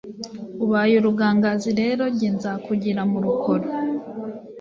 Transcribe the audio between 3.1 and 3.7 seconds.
mu Rukoro